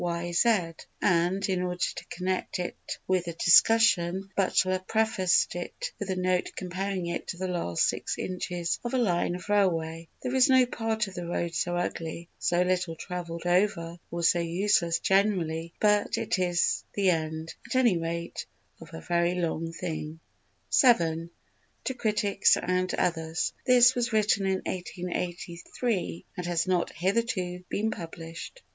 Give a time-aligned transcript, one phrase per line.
[0.03, 6.15] Y.Z._" and, in order to connect it with the discussion, Butler prefaced it with a
[6.15, 10.49] note comparing it to the last six inches of a line of railway; there is
[10.49, 15.71] no part of the road so ugly, so little travelled over, or so useless generally,
[15.79, 18.47] but it is the end, at any rate,
[18.81, 20.19] of a very long thing.
[20.83, 21.29] vii.
[21.83, 23.53] To Critics and Others.
[23.67, 28.63] This was written in 1883 and has not hitherto been published.